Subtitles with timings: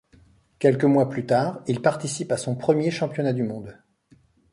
[0.57, 3.77] Quelques mois plus tard, il participe à son premier championnat du monde.